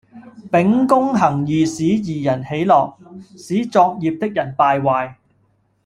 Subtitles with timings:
[0.51, 2.95] 秉公行義使義人喜樂，
[3.37, 5.13] 使作孽的人敗壞